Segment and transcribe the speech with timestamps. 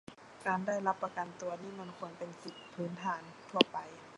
[0.45, 3.77] การได้รับประกันตัวนี่มันควรเป็นสิทธิพื้นฐานทั่วไป